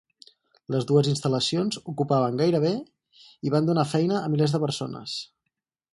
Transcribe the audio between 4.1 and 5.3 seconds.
a milers de persones.